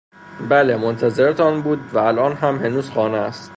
بله، 0.49 0.77
منتظرتان 0.77 1.61
بود 1.61 1.79
و 1.93 1.97
الان 1.97 2.33
هم 2.35 2.55
هنوز 2.57 2.89
خانه 2.89 3.17
است. 3.17 3.49